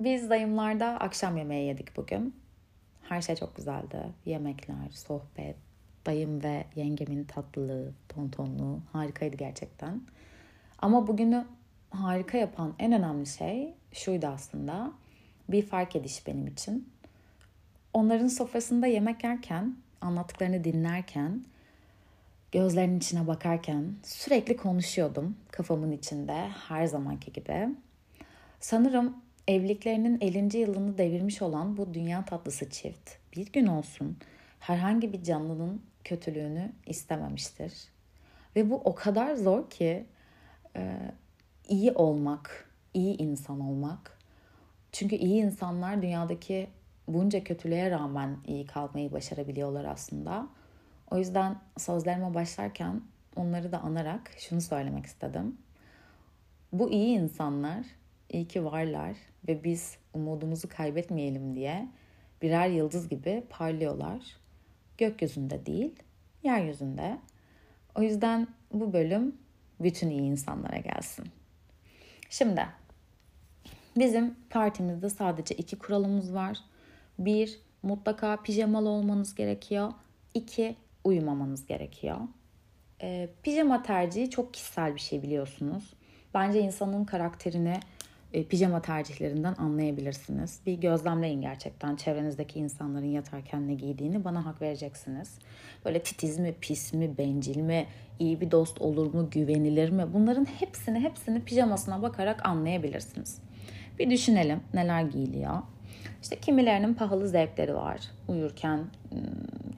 Biz 0.00 0.30
dayımlarda 0.30 0.86
akşam 0.86 1.36
yemeği 1.36 1.66
yedik 1.66 1.96
bugün. 1.96 2.36
Her 3.08 3.22
şey 3.22 3.36
çok 3.36 3.56
güzeldi. 3.56 3.96
Yemekler, 4.26 4.90
sohbet, 4.90 5.56
dayım 6.06 6.42
ve 6.42 6.64
yengemin 6.76 7.24
tatlılığı, 7.24 7.92
tontonluğu 8.08 8.80
harikaydı 8.92 9.36
gerçekten. 9.36 10.02
Ama 10.78 11.06
bugünü 11.06 11.46
harika 11.90 12.38
yapan 12.38 12.74
en 12.78 12.92
önemli 12.92 13.26
şey 13.26 13.74
şuydu 13.92 14.26
aslında. 14.26 14.92
Bir 15.48 15.62
fark 15.62 15.96
ediş 15.96 16.26
benim 16.26 16.46
için. 16.46 16.88
Onların 17.92 18.28
sofrasında 18.28 18.86
yemek 18.86 19.24
yerken, 19.24 19.76
anlattıklarını 20.00 20.64
dinlerken, 20.64 21.44
gözlerinin 22.52 22.98
içine 22.98 23.26
bakarken 23.26 23.94
sürekli 24.02 24.56
konuşuyordum 24.56 25.36
kafamın 25.50 25.92
içinde 25.92 26.48
her 26.68 26.86
zamanki 26.86 27.32
gibi. 27.32 27.68
Sanırım 28.60 29.16
evliliklerinin 29.48 30.18
50. 30.20 30.56
yılını 30.56 30.98
devirmiş 30.98 31.42
olan 31.42 31.76
bu 31.76 31.94
dünya 31.94 32.24
tatlısı 32.24 32.70
çift 32.70 33.10
bir 33.36 33.52
gün 33.52 33.66
olsun 33.66 34.16
herhangi 34.60 35.12
bir 35.12 35.22
canlının 35.22 35.82
kötülüğünü 36.04 36.72
istememiştir. 36.86 37.72
Ve 38.56 38.70
bu 38.70 38.74
o 38.76 38.94
kadar 38.94 39.34
zor 39.34 39.70
ki 39.70 40.06
e, 40.76 41.12
iyi 41.68 41.92
olmak, 41.92 42.70
iyi 42.94 43.16
insan 43.16 43.60
olmak. 43.60 44.18
Çünkü 44.92 45.16
iyi 45.16 45.42
insanlar 45.42 46.02
dünyadaki 46.02 46.66
bunca 47.08 47.44
kötülüğe 47.44 47.90
rağmen 47.90 48.36
iyi 48.46 48.66
kalmayı 48.66 49.12
başarabiliyorlar 49.12 49.84
aslında. 49.84 50.48
O 51.10 51.18
yüzden 51.18 51.56
sözlerime 51.76 52.34
başlarken 52.34 53.00
onları 53.36 53.72
da 53.72 53.80
anarak 53.80 54.30
şunu 54.38 54.60
söylemek 54.60 55.06
istedim. 55.06 55.58
Bu 56.72 56.90
iyi 56.90 57.18
insanlar 57.18 57.86
iyi 58.30 58.48
ki 58.48 58.64
varlar 58.64 59.16
ve 59.48 59.64
biz 59.64 59.96
umudumuzu 60.14 60.68
kaybetmeyelim 60.68 61.54
diye 61.54 61.88
birer 62.42 62.68
yıldız 62.68 63.08
gibi 63.08 63.44
parlıyorlar. 63.50 64.36
Gökyüzünde 64.98 65.66
değil, 65.66 66.02
yeryüzünde. 66.42 67.18
O 67.94 68.02
yüzden 68.02 68.48
bu 68.72 68.92
bölüm 68.92 69.36
bütün 69.80 70.10
iyi 70.10 70.22
insanlara 70.22 70.76
gelsin. 70.76 71.24
Şimdi 72.30 72.66
bizim 73.96 74.34
partimizde 74.50 75.10
sadece 75.10 75.54
iki 75.54 75.78
kuralımız 75.78 76.34
var. 76.34 76.58
Bir, 77.18 77.60
mutlaka 77.82 78.42
pijamalı 78.42 78.88
olmanız 78.88 79.34
gerekiyor. 79.34 79.92
İki, 80.34 80.76
uyumamanız 81.04 81.66
gerekiyor. 81.66 82.18
E, 83.02 83.28
pijama 83.42 83.82
tercihi 83.82 84.30
çok 84.30 84.54
kişisel 84.54 84.94
bir 84.94 85.00
şey 85.00 85.22
biliyorsunuz. 85.22 85.94
Bence 86.34 86.60
insanın 86.60 87.04
karakterini 87.04 87.80
e, 88.32 88.44
pijama 88.44 88.82
tercihlerinden 88.82 89.54
anlayabilirsiniz. 89.58 90.60
Bir 90.66 90.74
gözlemleyin 90.74 91.40
gerçekten 91.40 91.96
çevrenizdeki 91.96 92.58
insanların 92.58 93.06
yatarken 93.06 93.68
ne 93.68 93.74
giydiğini 93.74 94.24
bana 94.24 94.46
hak 94.46 94.62
vereceksiniz. 94.62 95.38
Böyle 95.84 96.02
titiz 96.02 96.38
mi, 96.38 96.54
pis 96.60 96.92
mi, 96.94 97.18
bencil 97.18 97.56
mi, 97.56 97.86
iyi 98.18 98.40
bir 98.40 98.50
dost 98.50 98.80
olur 98.80 99.14
mu, 99.14 99.30
güvenilir 99.30 99.90
mi? 99.90 100.06
Bunların 100.12 100.44
hepsini 100.44 101.00
hepsini 101.00 101.40
pijamasına 101.44 102.02
bakarak 102.02 102.46
anlayabilirsiniz. 102.46 103.38
Bir 103.98 104.10
düşünelim 104.10 104.60
neler 104.74 105.02
giyiliyor. 105.02 105.62
İşte 106.22 106.36
kimilerinin 106.36 106.94
pahalı 106.94 107.28
zevkleri 107.28 107.74
var. 107.74 108.00
Uyurken 108.28 108.76
ıı, 108.78 108.88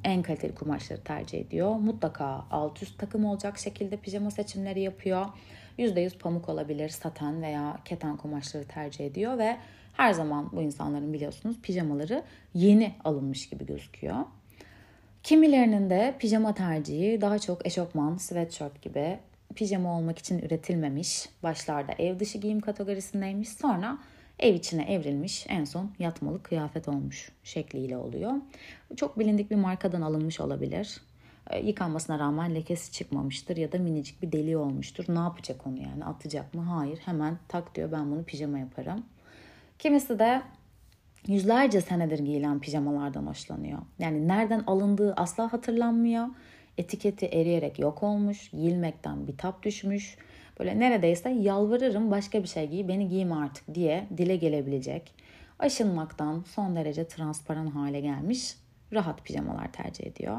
en 0.05 0.23
kaliteli 0.23 0.55
kumaşları 0.55 1.01
tercih 1.01 1.39
ediyor. 1.39 1.75
Mutlaka 1.75 2.45
alt 2.51 2.83
üst 2.83 2.99
takım 2.99 3.25
olacak 3.25 3.59
şekilde 3.59 3.97
pijama 3.97 4.31
seçimleri 4.31 4.81
yapıyor. 4.81 5.27
%100 5.81 6.19
pamuk 6.19 6.49
olabilir, 6.49 6.89
saten 6.89 7.43
veya 7.43 7.79
keten 7.85 8.17
kumaşları 8.17 8.65
tercih 8.65 9.07
ediyor 9.07 9.39
ve 9.39 9.57
her 9.93 10.13
zaman 10.13 10.51
bu 10.53 10.63
insanların 10.63 11.13
biliyorsunuz 11.13 11.57
pijamaları 11.63 12.23
yeni 12.55 12.95
alınmış 13.05 13.49
gibi 13.49 13.67
gözüküyor. 13.67 14.17
Kimilerinin 15.23 15.91
de 15.91 16.15
pijama 16.19 16.55
tercihi 16.55 17.21
daha 17.21 17.39
çok 17.39 17.67
eşofman, 17.67 18.17
sweatshirt 18.17 18.83
gibi 18.83 19.19
pijama 19.55 19.99
olmak 19.99 20.19
için 20.19 20.39
üretilmemiş. 20.39 21.29
Başlarda 21.43 21.93
ev 21.99 22.19
dışı 22.19 22.39
giyim 22.39 22.61
kategorisindeymiş. 22.61 23.49
Sonra 23.49 23.99
ev 24.39 24.55
içine 24.55 24.93
evrilmiş 24.93 25.47
en 25.49 25.65
son 25.65 25.91
yatmalı 25.99 26.43
kıyafet 26.43 26.89
olmuş 26.89 27.33
şekliyle 27.45 27.97
oluyor. 27.97 28.33
Çok 28.97 29.19
bilindik 29.19 29.51
bir 29.51 29.57
markadan 29.57 30.03
alınmış 30.03 30.41
olabilir. 30.41 31.01
E, 31.51 31.61
yıkanmasına 31.61 32.19
rağmen 32.19 32.55
lekesi 32.55 32.93
çıkmamıştır 32.93 33.57
ya 33.57 33.73
da 33.73 33.79
minicik 33.79 34.23
bir 34.23 34.33
deliği 34.33 34.57
olmuştur. 34.57 35.05
Ne 35.09 35.19
yapacak 35.19 35.67
onu 35.67 35.79
yani 35.79 36.05
atacak 36.05 36.55
mı? 36.55 36.63
Hayır 36.63 36.99
hemen 36.99 37.39
tak 37.49 37.75
diyor 37.75 37.93
ben 37.93 38.11
bunu 38.11 38.25
pijama 38.25 38.59
yaparım. 38.59 39.05
Kimisi 39.79 40.19
de 40.19 40.43
yüzlerce 41.27 41.81
senedir 41.81 42.19
giyilen 42.19 42.61
pijamalardan 42.61 43.27
hoşlanıyor. 43.27 43.79
Yani 43.99 44.29
nereden 44.29 44.65
alındığı 44.67 45.15
asla 45.15 45.53
hatırlanmıyor. 45.53 46.27
Etiketi 46.79 47.27
eriyerek 47.27 47.79
yok 47.79 48.03
olmuş, 48.03 48.51
giyilmekten 48.51 49.27
bitap 49.27 49.63
düşmüş. 49.63 50.17
Böyle 50.59 50.79
neredeyse 50.79 51.31
yalvarırım 51.31 52.11
başka 52.11 52.43
bir 52.43 52.49
şey 52.49 52.69
giy, 52.69 52.89
beni 52.89 53.09
giyme 53.09 53.35
artık 53.35 53.75
diye 53.75 54.07
dile 54.17 54.37
gelebilecek. 54.37 55.15
Aşınmaktan 55.59 56.45
son 56.49 56.77
derece 56.77 57.09
transparan 57.09 57.67
hale 57.67 58.01
gelmiş 58.01 58.55
rahat 58.93 59.25
pijamalar 59.25 59.73
tercih 59.73 60.07
ediyor. 60.07 60.39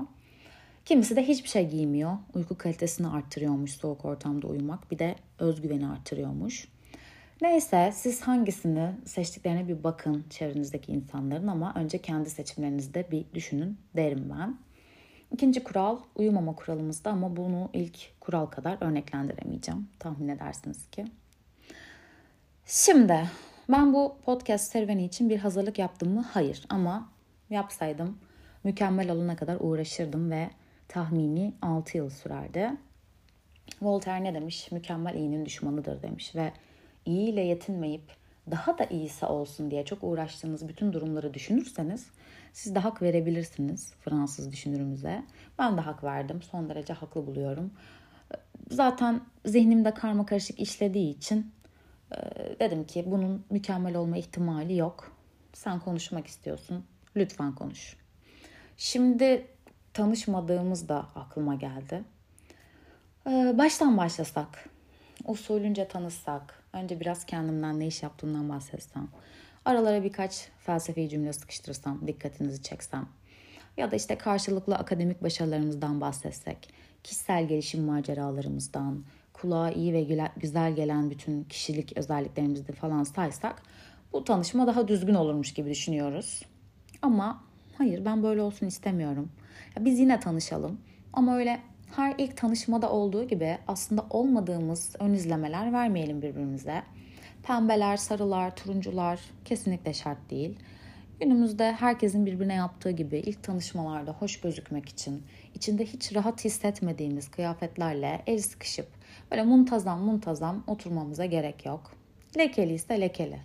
Kimisi 0.85 1.15
de 1.15 1.27
hiçbir 1.27 1.49
şey 1.49 1.69
giymiyor. 1.69 2.17
Uyku 2.33 2.57
kalitesini 2.57 3.07
arttırıyormuş 3.07 3.71
soğuk 3.71 4.05
ortamda 4.05 4.47
uyumak. 4.47 4.91
Bir 4.91 4.99
de 4.99 5.15
özgüveni 5.39 5.87
arttırıyormuş. 5.87 6.67
Neyse 7.41 7.91
siz 7.95 8.21
hangisini 8.21 8.91
seçtiklerine 9.05 9.67
bir 9.67 9.83
bakın 9.83 10.25
çevrenizdeki 10.29 10.91
insanların 10.91 11.47
ama 11.47 11.73
önce 11.75 11.97
kendi 11.97 12.29
seçimlerinizde 12.29 13.11
bir 13.11 13.25
düşünün 13.33 13.77
derim 13.95 14.33
ben. 14.37 14.57
İkinci 15.31 15.63
kural 15.63 15.97
uyumama 16.15 16.55
kuralımızda 16.55 17.09
ama 17.09 17.35
bunu 17.35 17.69
ilk 17.73 18.19
kural 18.19 18.45
kadar 18.45 18.77
örneklendiremeyeceğim. 18.81 19.87
Tahmin 19.99 20.27
edersiniz 20.27 20.89
ki. 20.89 21.05
Şimdi 22.65 23.29
ben 23.69 23.93
bu 23.93 24.15
podcast 24.25 24.71
serüveni 24.71 25.05
için 25.05 25.29
bir 25.29 25.37
hazırlık 25.37 25.79
yaptım 25.79 26.13
mı? 26.13 26.25
Hayır 26.33 26.65
ama 26.69 27.09
yapsaydım 27.49 28.17
mükemmel 28.63 29.11
olana 29.11 29.35
kadar 29.35 29.57
uğraşırdım 29.59 30.31
ve 30.31 30.49
tahmini 30.91 31.53
6 31.61 31.97
yıl 31.97 32.09
sürerdi. 32.09 32.71
Voltaire 33.81 34.23
ne 34.23 34.33
demiş? 34.33 34.71
Mükemmel 34.71 35.15
iyinin 35.15 35.45
düşmanıdır 35.45 36.03
demiş 36.03 36.35
ve 36.35 36.53
iyi 37.05 37.29
ile 37.29 37.41
yetinmeyip 37.41 38.03
daha 38.51 38.77
da 38.77 38.85
iyisi 38.85 39.25
olsun 39.25 39.71
diye 39.71 39.85
çok 39.85 40.03
uğraştığınız 40.03 40.67
bütün 40.67 40.93
durumları 40.93 41.33
düşünürseniz 41.33 42.07
siz 42.53 42.75
de 42.75 42.79
hak 42.79 43.01
verebilirsiniz 43.01 43.93
Fransız 43.93 44.51
düşünürümüze. 44.51 45.23
Ben 45.59 45.77
de 45.77 45.81
hak 45.81 46.03
verdim. 46.03 46.41
Son 46.41 46.69
derece 46.69 46.93
haklı 46.93 47.27
buluyorum. 47.27 47.71
Zaten 48.69 49.21
zihnimde 49.45 49.93
karma 49.93 50.25
karışık 50.25 50.59
işlediği 50.59 51.17
için 51.17 51.51
e, 52.11 52.19
dedim 52.59 52.83
ki 52.83 53.03
bunun 53.07 53.45
mükemmel 53.49 53.95
olma 53.95 54.17
ihtimali 54.17 54.77
yok. 54.77 55.17
Sen 55.53 55.79
konuşmak 55.79 56.27
istiyorsun. 56.27 56.85
Lütfen 57.15 57.55
konuş. 57.55 57.97
Şimdi 58.77 59.47
tanışmadığımız 59.93 60.89
da 60.89 61.07
aklıma 61.15 61.55
geldi. 61.55 62.03
Ee, 63.27 63.53
baştan 63.57 63.97
başlasak, 63.97 64.69
usulünce 65.25 65.87
tanışsak, 65.87 66.63
önce 66.73 66.99
biraz 66.99 67.25
kendimden 67.25 67.79
ne 67.79 67.87
iş 67.87 68.03
yaptığımdan 68.03 68.49
bahsetsem, 68.49 69.07
aralara 69.65 70.03
birkaç 70.03 70.49
felsefi 70.59 71.09
cümle 71.09 71.33
sıkıştırsam, 71.33 72.07
dikkatinizi 72.07 72.63
çeksem 72.63 73.07
ya 73.77 73.91
da 73.91 73.95
işte 73.95 74.17
karşılıklı 74.17 74.75
akademik 74.75 75.23
başarılarımızdan 75.23 76.01
bahsetsek, 76.01 76.73
kişisel 77.03 77.47
gelişim 77.47 77.83
maceralarımızdan, 77.83 79.05
kulağa 79.33 79.71
iyi 79.71 79.93
ve 79.93 80.29
güzel 80.37 80.75
gelen 80.75 81.09
bütün 81.09 81.43
kişilik 81.43 81.97
özelliklerimizi 81.97 82.73
falan 82.73 83.03
saysak 83.03 83.63
bu 84.13 84.23
tanışma 84.23 84.67
daha 84.67 84.87
düzgün 84.87 85.13
olurmuş 85.13 85.53
gibi 85.53 85.69
düşünüyoruz. 85.69 86.45
Ama 87.01 87.43
hayır 87.81 88.05
ben 88.05 88.23
böyle 88.23 88.41
olsun 88.41 88.67
istemiyorum. 88.67 89.31
Ya 89.75 89.85
biz 89.85 89.99
yine 89.99 90.19
tanışalım 90.19 90.79
ama 91.13 91.37
öyle 91.37 91.59
her 91.95 92.15
ilk 92.17 92.37
tanışmada 92.37 92.91
olduğu 92.91 93.27
gibi 93.27 93.57
aslında 93.67 94.05
olmadığımız 94.09 94.95
ön 94.99 95.13
izlemeler 95.13 95.73
vermeyelim 95.73 96.21
birbirimize. 96.21 96.83
Pembeler, 97.43 97.97
sarılar, 97.97 98.55
turuncular 98.55 99.19
kesinlikle 99.45 99.93
şart 99.93 100.29
değil. 100.29 100.59
Günümüzde 101.19 101.71
herkesin 101.71 102.25
birbirine 102.25 102.53
yaptığı 102.53 102.91
gibi 102.91 103.17
ilk 103.17 103.43
tanışmalarda 103.43 104.11
hoş 104.11 104.39
gözükmek 104.41 104.89
için 104.89 105.23
içinde 105.55 105.85
hiç 105.85 106.15
rahat 106.15 106.45
hissetmediğimiz 106.45 107.31
kıyafetlerle 107.31 108.21
el 108.27 108.39
sıkışıp 108.39 108.87
böyle 109.31 109.43
muntazam 109.43 110.01
muntazam 110.01 110.63
oturmamıza 110.67 111.25
gerek 111.25 111.65
yok. 111.65 111.91
Lekeli 112.37 112.73
ise 112.73 113.01
lekeli. 113.01 113.39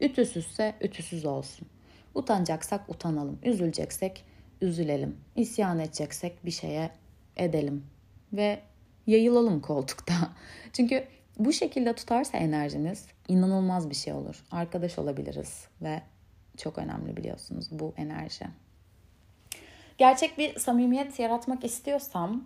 Ütüsüzse 0.00 0.74
ütüsüz 0.80 1.24
olsun. 1.24 1.68
Utanacaksak 2.16 2.90
utanalım. 2.90 3.38
Üzüleceksek 3.42 4.24
üzülelim. 4.60 5.16
İsyan 5.36 5.78
edeceksek 5.78 6.44
bir 6.44 6.50
şeye 6.50 6.90
edelim. 7.36 7.86
Ve 8.32 8.60
yayılalım 9.06 9.60
koltukta. 9.60 10.14
Çünkü 10.72 11.04
Bu 11.38 11.52
şekilde 11.52 11.92
tutarsa 11.92 12.38
enerjiniz 12.38 13.06
inanılmaz 13.28 13.90
bir 13.90 13.94
şey 13.94 14.12
olur. 14.12 14.44
Arkadaş 14.50 14.98
olabiliriz 14.98 15.68
ve 15.82 16.02
çok 16.56 16.78
önemli 16.78 17.16
biliyorsunuz 17.16 17.68
bu 17.70 17.94
enerji. 17.96 18.44
Gerçek 19.98 20.38
bir 20.38 20.58
samimiyet 20.58 21.18
yaratmak 21.18 21.64
istiyorsam 21.64 22.44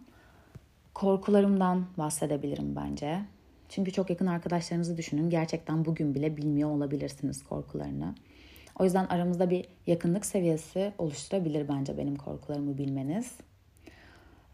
korkularımdan 0.95 1.87
bahsedebilirim 1.99 2.77
bence. 2.77 3.21
Çünkü 3.69 3.93
çok 3.93 4.11
yakın 4.11 4.27
arkadaşlarınızı 4.27 4.97
düşünün. 4.97 5.31
Gerçekten 5.31 5.85
bugün 5.85 6.15
bile 6.15 6.37
bilmiyor 6.37 6.71
olabilirsiniz 6.71 7.45
korkularını. 7.45 8.15
O 8.81 8.85
yüzden 8.85 9.07
aramızda 9.07 9.51
bir 9.51 9.65
yakınlık 9.87 10.27
seviyesi 10.27 10.93
oluşturabilir 10.99 11.69
bence 11.69 11.99
benim 11.99 12.17
korkularımı 12.17 12.79
bilmeniz. 12.79 13.35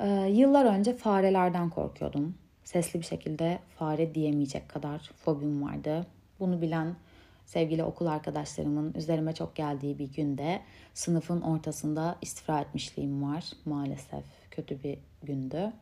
Ee, 0.00 0.08
yıllar 0.31 0.64
önce 0.64 0.96
farelerden 0.96 1.70
korkuyordum. 1.70 2.34
Sesli 2.64 3.00
bir 3.00 3.05
şekilde 3.05 3.58
fare 3.78 4.14
diyemeyecek 4.14 4.69
kadar 4.69 5.11
fobim 5.17 5.62
vardı. 5.62 6.06
Bunu 6.40 6.62
bilen 6.62 6.96
sevgili 7.44 7.84
okul 7.84 8.06
arkadaşlarımın 8.06 8.94
üzerime 8.94 9.34
çok 9.34 9.56
geldiği 9.56 9.99
bir 9.99 10.12
günde 10.12 10.61
sınıfın 10.94 11.40
ortasında 11.40 12.17
istifra 12.22 12.61
etmişliğim 12.61 13.22
var 13.22 13.44
maalesef. 13.64 14.25
Kötü 14.50 14.82
bir 14.82 14.99
gündü. 15.22 15.72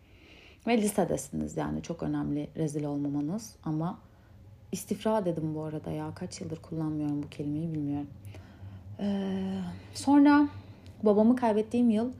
Ve 0.67 0.83
lisedesiniz 0.83 1.57
yani 1.57 1.83
çok 1.83 2.03
önemli 2.03 2.51
rezil 2.57 2.85
olmamanız 2.85 3.57
ama 3.63 3.99
istifra 4.75 5.25
dedim 5.25 5.55
bu 5.55 5.63
arada 5.63 5.91
ya 5.91 6.15
kaç 6.15 6.41
yıldır 6.41 6.57
kullanmıyorum 6.57 7.23
bu 7.23 7.29
kelimeyi 7.29 7.73
bilmiyorum. 7.75 8.09
Ee, 9.01 9.61
sonra 9.95 10.49
babamı 11.03 11.37
kaybettiğim 11.37 11.91
yıl 11.91 12.13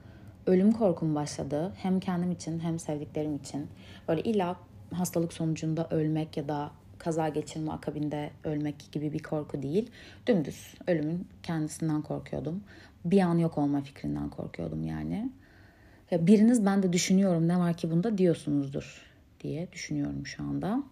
ölüm 0.45 0.71
korkum 0.71 1.15
başladı. 1.15 1.73
Hem 1.77 1.99
kendim 1.99 2.31
için 2.31 2.59
hem 2.59 2.79
sevdiklerim 2.79 3.35
için. 3.35 3.67
Böyle 4.07 4.21
illa 4.21 4.55
hastalık 4.93 5.33
sonucunda 5.33 5.87
ölmek 5.89 6.37
ya 6.37 6.47
da 6.47 6.71
kaza 6.97 7.29
geçirme 7.29 7.71
akabinde 7.71 8.31
ölmek 8.43 8.91
gibi 8.91 9.13
bir 9.13 9.23
korku 9.23 9.61
değil. 9.61 9.89
Dümdüz 10.27 10.73
ölümün 10.87 11.27
kendisinden 11.43 12.01
korkuyordum. 12.01 12.63
Bir 13.05 13.21
an 13.21 13.37
yok 13.37 13.57
olma 13.57 13.81
fikrinden 13.81 14.29
korkuyordum 14.29 14.83
yani. 14.83 15.31
Ya 16.11 16.27
biriniz 16.27 16.65
ben 16.65 16.83
de 16.83 16.93
düşünüyorum 16.93 17.47
ne 17.47 17.59
var 17.59 17.77
ki 17.77 17.91
bunda 17.91 18.17
diyorsunuzdur 18.17 19.01
diye 19.39 19.71
düşünüyorum 19.71 20.27
şu 20.27 20.43
anda. 20.43 20.83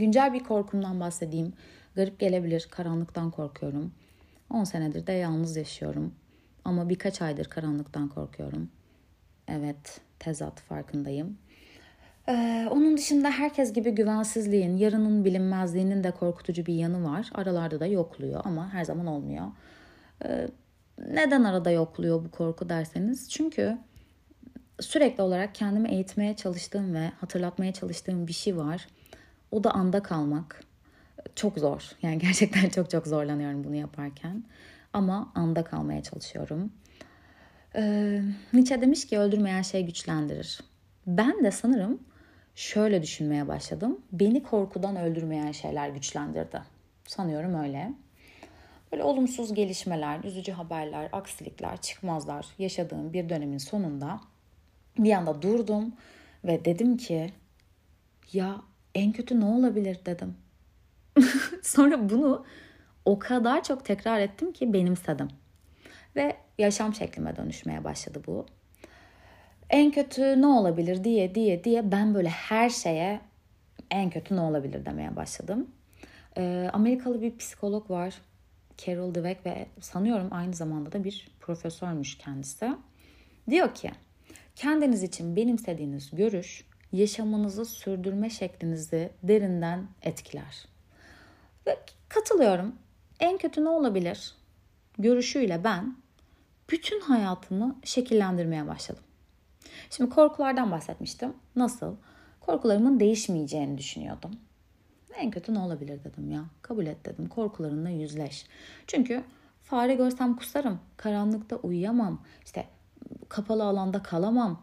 Güncel 0.00 0.32
bir 0.32 0.44
korkumdan 0.44 1.00
bahsedeyim. 1.00 1.52
Garip 1.94 2.18
gelebilir. 2.18 2.68
Karanlıktan 2.70 3.30
korkuyorum. 3.30 3.92
10 4.50 4.64
senedir 4.64 5.06
de 5.06 5.12
yalnız 5.12 5.56
yaşıyorum. 5.56 6.14
Ama 6.64 6.88
birkaç 6.88 7.22
aydır 7.22 7.44
karanlıktan 7.44 8.08
korkuyorum. 8.08 8.70
Evet, 9.48 10.00
tezat 10.18 10.60
farkındayım. 10.60 11.38
Ee, 12.28 12.68
onun 12.70 12.96
dışında 12.96 13.30
herkes 13.30 13.72
gibi 13.72 13.90
güvensizliğin, 13.90 14.76
yarının 14.76 15.24
bilinmezliğinin 15.24 16.04
de 16.04 16.10
korkutucu 16.10 16.66
bir 16.66 16.74
yanı 16.74 17.04
var. 17.04 17.30
Aralarda 17.34 17.80
da 17.80 17.86
yokluyor 17.86 18.40
ama 18.44 18.72
her 18.72 18.84
zaman 18.84 19.06
olmuyor. 19.06 19.46
Ee, 20.24 20.48
neden 21.08 21.44
arada 21.44 21.70
yokluyor 21.70 22.24
bu 22.24 22.30
korku 22.30 22.68
derseniz? 22.68 23.30
Çünkü 23.30 23.78
sürekli 24.80 25.22
olarak 25.22 25.54
kendimi 25.54 25.90
eğitmeye 25.90 26.36
çalıştığım 26.36 26.94
ve 26.94 27.12
hatırlatmaya 27.20 27.72
çalıştığım 27.72 28.26
bir 28.26 28.32
şey 28.32 28.56
var. 28.56 28.86
O 29.50 29.64
da 29.64 29.70
anda 29.70 30.02
kalmak. 30.02 30.64
Çok 31.36 31.58
zor. 31.58 31.90
Yani 32.02 32.18
gerçekten 32.22 32.68
çok 32.68 32.90
çok 32.90 33.06
zorlanıyorum 33.06 33.64
bunu 33.64 33.74
yaparken. 33.74 34.44
Ama 34.92 35.32
anda 35.34 35.64
kalmaya 35.64 36.02
çalışıyorum. 36.02 36.72
Ee, 37.76 38.22
Nietzsche 38.52 38.80
demiş 38.80 39.06
ki 39.06 39.18
öldürmeyen 39.18 39.62
şey 39.62 39.86
güçlendirir. 39.86 40.60
Ben 41.06 41.44
de 41.44 41.50
sanırım 41.50 42.02
şöyle 42.54 43.02
düşünmeye 43.02 43.48
başladım. 43.48 44.00
Beni 44.12 44.42
korkudan 44.42 44.96
öldürmeyen 44.96 45.52
şeyler 45.52 45.88
güçlendirdi. 45.88 46.62
Sanıyorum 47.06 47.54
öyle. 47.54 47.92
Böyle 48.92 49.04
olumsuz 49.04 49.54
gelişmeler, 49.54 50.24
üzücü 50.24 50.52
haberler, 50.52 51.08
aksilikler, 51.12 51.76
çıkmazlar 51.80 52.46
yaşadığım 52.58 53.12
bir 53.12 53.28
dönemin 53.28 53.58
sonunda 53.58 54.20
bir 54.98 55.12
anda 55.12 55.42
durdum 55.42 55.94
ve 56.44 56.64
dedim 56.64 56.96
ki 56.96 57.32
ya 58.32 58.62
en 58.94 59.12
kötü 59.12 59.40
ne 59.40 59.44
olabilir 59.44 60.00
dedim. 60.06 60.36
Sonra 61.62 62.10
bunu 62.10 62.44
o 63.04 63.18
kadar 63.18 63.62
çok 63.62 63.84
tekrar 63.84 64.20
ettim 64.20 64.52
ki 64.52 64.72
benimsedim. 64.72 65.28
Ve 66.16 66.36
yaşam 66.58 66.94
şeklime 66.94 67.36
dönüşmeye 67.36 67.84
başladı 67.84 68.22
bu. 68.26 68.46
En 69.70 69.90
kötü 69.90 70.40
ne 70.40 70.46
olabilir 70.46 71.04
diye 71.04 71.34
diye 71.34 71.64
diye 71.64 71.92
ben 71.92 72.14
böyle 72.14 72.28
her 72.28 72.70
şeye 72.70 73.20
en 73.90 74.10
kötü 74.10 74.36
ne 74.36 74.40
olabilir 74.40 74.86
demeye 74.86 75.16
başladım. 75.16 75.70
Ee, 76.36 76.70
Amerikalı 76.72 77.22
bir 77.22 77.36
psikolog 77.38 77.90
var. 77.90 78.14
Carol 78.86 79.14
Dweck 79.14 79.46
ve 79.46 79.66
sanıyorum 79.80 80.28
aynı 80.30 80.54
zamanda 80.54 80.92
da 80.92 81.04
bir 81.04 81.28
profesörmüş 81.40 82.18
kendisi. 82.18 82.70
Diyor 83.50 83.74
ki 83.74 83.90
kendiniz 84.56 85.02
için 85.02 85.36
benimsediğiniz 85.36 86.10
görüş 86.10 86.64
yaşamınızı 86.92 87.64
sürdürme 87.64 88.30
şeklinizi 88.30 89.10
derinden 89.22 89.86
etkiler. 90.02 90.64
Ve 91.66 91.78
katılıyorum. 92.08 92.74
En 93.20 93.38
kötü 93.38 93.64
ne 93.64 93.68
olabilir? 93.68 94.34
Görüşüyle 94.98 95.64
ben 95.64 95.96
bütün 96.70 97.00
hayatımı 97.00 97.76
şekillendirmeye 97.84 98.66
başladım. 98.66 99.02
Şimdi 99.90 100.10
korkulardan 100.10 100.70
bahsetmiştim. 100.70 101.32
Nasıl? 101.56 101.96
Korkularımın 102.40 103.00
değişmeyeceğini 103.00 103.78
düşünüyordum. 103.78 104.30
En 105.16 105.30
kötü 105.30 105.54
ne 105.54 105.58
olabilir 105.58 106.04
dedim 106.04 106.30
ya. 106.30 106.44
Kabul 106.62 106.86
et 106.86 107.06
dedim. 107.06 107.28
Korkularınla 107.28 107.90
yüzleş. 107.90 108.46
Çünkü 108.86 109.24
fare 109.62 109.94
görsem 109.94 110.36
kusarım. 110.36 110.80
Karanlıkta 110.96 111.56
uyuyamam. 111.56 112.22
İşte 112.44 112.66
kapalı 113.28 113.64
alanda 113.64 114.02
kalamam. 114.02 114.62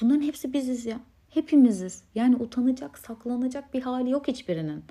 Bunların 0.00 0.22
hepsi 0.22 0.52
biziz 0.52 0.86
ya. 0.86 1.00
Hepimiziz. 1.30 2.02
Yani 2.14 2.36
utanacak, 2.36 2.98
saklanacak 2.98 3.74
bir 3.74 3.82
hali 3.82 4.10
yok 4.10 4.28
hiçbirinin. 4.28 4.84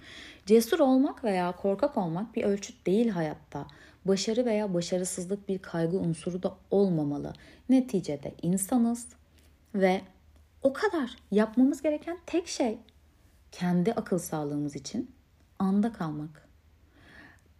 Cesur 0.46 0.80
olmak 0.80 1.24
veya 1.24 1.52
korkak 1.52 1.98
olmak 1.98 2.36
bir 2.36 2.44
ölçüt 2.44 2.88
değil 2.88 3.10
hayatta. 3.10 3.68
Başarı 4.06 4.46
veya 4.46 4.74
başarısızlık 4.74 5.50
bir 5.50 5.60
kaygı 5.60 5.98
unsuru 5.98 6.44
da 6.44 6.58
olmamalı. 6.72 7.34
Neticede 7.70 8.34
insanız 8.42 9.08
ve 9.76 10.02
o 10.64 10.74
kadar 10.74 11.16
yapmamız 11.32 11.82
gereken 11.82 12.18
tek 12.26 12.48
şey 12.48 12.78
kendi 13.52 13.94
akıl 13.94 14.18
sağlığımız 14.18 14.76
için 14.76 15.12
anda 15.60 15.94
kalmak. 15.94 16.48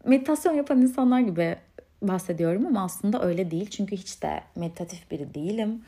Meditasyon 0.06 0.54
yapan 0.54 0.82
insanlar 0.82 1.20
gibi 1.20 1.58
bahsediyorum 2.02 2.66
ama 2.66 2.84
aslında 2.84 3.24
öyle 3.24 3.52
değil. 3.52 3.70
Çünkü 3.70 3.96
hiç 3.96 4.24
de 4.24 4.44
meditatif 4.56 5.12
biri 5.12 5.34
değilim. 5.34 5.82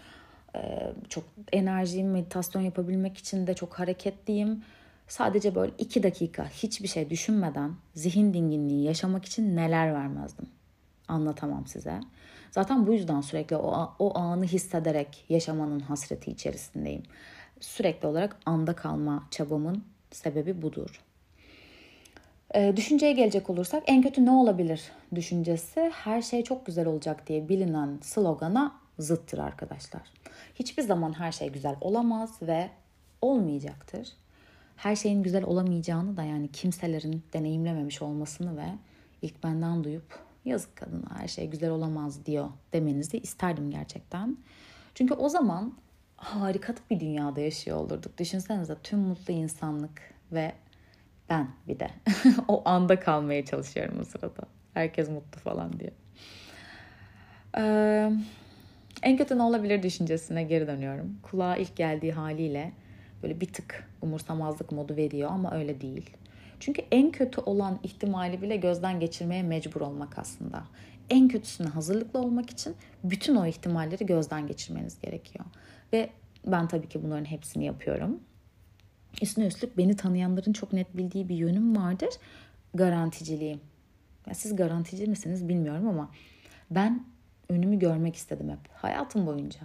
Ee, 0.56 0.94
çok 1.10 1.24
enerjiyim, 1.54 2.12
meditasyon 2.12 2.62
yapabilmek 2.62 3.18
için 3.18 3.48
de 3.48 3.54
çok 3.54 3.74
hareketliyim. 3.74 4.64
Sadece 5.08 5.56
böyle 5.56 5.72
iki 5.78 6.04
dakika 6.04 6.50
hiçbir 6.50 6.88
şey 6.88 7.10
düşünmeden 7.10 7.72
zihin 7.96 8.34
dinginliği 8.34 8.84
yaşamak 8.84 9.26
için 9.26 9.56
neler 9.56 9.94
vermezdim. 9.94 10.46
Anlatamam 11.08 11.68
size. 11.68 12.00
Zaten 12.52 12.88
bu 12.88 12.94
yüzden 12.94 13.22
sürekli 13.22 13.56
o, 13.56 13.94
o 14.00 14.18
anı 14.18 14.46
hissederek 14.46 15.26
yaşamanın 15.30 15.80
hasreti 15.80 16.32
içerisindeyim. 16.32 17.04
Sürekli 17.60 18.08
olarak 18.08 18.38
anda 18.46 18.74
kalma 18.76 19.28
çabamın 19.32 19.84
sebebi 20.12 20.62
budur. 20.62 21.02
Ee, 22.56 22.74
düşünceye 22.76 23.14
gelecek 23.14 23.50
olursak 23.50 23.84
en 23.88 24.02
kötü 24.02 24.26
ne 24.26 24.32
olabilir 24.32 24.92
düşüncesi 25.16 25.92
her 25.94 26.22
şey 26.22 26.44
çok 26.44 26.66
güzel 26.66 26.88
olacak 26.88 27.28
diye 27.28 27.50
bilinen 27.50 28.00
slogana 28.02 28.85
zıttır 29.00 29.38
arkadaşlar. 29.38 30.02
Hiçbir 30.56 30.84
zaman 30.84 31.20
her 31.20 31.32
şey 31.32 31.50
güzel 31.50 31.76
olamaz 31.82 32.42
ve 32.42 32.70
olmayacaktır. 33.22 34.14
Her 34.76 34.96
şeyin 34.96 35.24
güzel 35.24 35.44
olamayacağını 35.44 36.18
da 36.18 36.24
yani 36.24 36.52
kimselerin 36.52 37.24
deneyimlememiş 37.34 38.02
olmasını 38.02 38.58
ve 38.58 38.68
ilk 39.22 39.44
benden 39.44 39.84
duyup 39.84 40.20
yazık 40.46 40.76
kadına 40.76 41.20
her 41.20 41.28
şey 41.28 41.48
güzel 41.48 41.70
olamaz 41.70 42.26
diyor 42.26 42.50
demenizi 42.74 43.18
isterdim 43.18 43.72
gerçekten. 43.72 44.38
Çünkü 44.96 45.14
o 45.14 45.30
zaman 45.30 45.74
harika 46.18 46.76
bir 46.90 47.00
dünyada 47.00 47.42
yaşıyor 47.42 47.78
olurduk. 47.78 48.18
Düşünsenize 48.18 48.76
tüm 48.84 49.00
mutlu 49.00 49.34
insanlık 49.34 50.02
ve 50.32 50.54
ben 51.30 51.48
bir 51.68 51.80
de 51.80 51.90
o 52.48 52.62
anda 52.70 53.00
kalmaya 53.00 53.46
çalışıyorum 53.46 54.00
o 54.02 54.04
sırada. 54.04 54.44
Herkes 54.74 55.10
mutlu 55.10 55.40
falan 55.40 55.80
diye. 55.80 55.92
Ee, 57.58 58.12
en 59.06 59.18
kötü 59.18 59.38
ne 59.38 59.42
olabilir 59.44 59.84
düşüncesine 59.84 60.44
geri 60.44 60.68
dönüyorum. 60.68 61.18
Kulağa 61.24 61.56
ilk 61.56 61.76
geldiği 61.76 62.12
haliyle 62.12 62.72
böyle 63.24 63.42
bir 63.42 63.54
tık 63.54 63.90
umursamazlık 64.02 64.72
modu 64.72 64.96
veriyor 64.96 65.30
ama 65.32 65.52
öyle 65.52 65.82
değil. 65.82 66.10
Çünkü 66.60 66.82
en 66.92 67.12
kötü 67.12 67.42
olan 67.42 67.80
ihtimali 67.84 68.42
bile 68.42 68.56
gözden 68.56 69.00
geçirmeye 69.00 69.44
mecbur 69.44 69.82
olmak 69.82 70.20
aslında. 70.20 70.64
En 71.10 71.28
kötüsüne 71.28 71.68
hazırlıklı 71.68 72.20
olmak 72.20 72.50
için 72.50 72.76
bütün 73.04 73.36
o 73.36 73.46
ihtimalleri 73.46 74.06
gözden 74.06 74.48
geçirmeniz 74.48 75.02
gerekiyor. 75.02 75.46
Ve 75.94 76.10
ben 76.48 76.68
tabii 76.68 76.90
ki 76.90 77.04
bunların 77.04 77.26
hepsini 77.26 77.66
yapıyorum. 77.66 78.20
Üstüne 79.22 79.46
üstlük 79.46 79.78
beni 79.78 79.96
tanıyanların 79.96 80.54
çok 80.54 80.74
net 80.74 80.98
bildiği 80.98 81.30
bir 81.30 81.36
yönüm 81.36 81.76
vardır. 81.78 82.10
Garanticiliğim. 82.74 83.60
Ya 84.28 84.34
siz 84.34 84.56
garantici 84.56 85.08
misiniz 85.08 85.50
bilmiyorum 85.50 85.88
ama 85.88 86.12
ben 86.72 87.15
önümü 87.50 87.80
görmek 87.80 88.16
istedim 88.16 88.50
hep 88.50 88.72
hayatım 88.74 89.26
boyunca. 89.26 89.60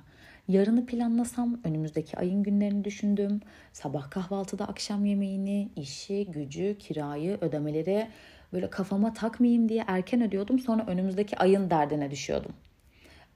Yarını 0.48 0.86
planlasam 0.86 1.60
önümüzdeki 1.64 2.16
ayın 2.16 2.42
günlerini 2.42 2.84
düşündüm. 2.84 3.40
Sabah 3.72 4.10
kahvaltıda 4.10 4.64
akşam 4.68 5.04
yemeğini, 5.04 5.68
işi, 5.76 6.26
gücü, 6.30 6.76
kirayı, 6.78 7.38
ödemeleri 7.40 8.08
böyle 8.52 8.70
kafama 8.70 9.12
takmayayım 9.12 9.68
diye 9.68 9.84
erken 9.86 10.22
ödüyordum. 10.22 10.58
Sonra 10.58 10.86
önümüzdeki 10.86 11.38
ayın 11.38 11.70
derdine 11.70 12.10
düşüyordum. 12.10 12.52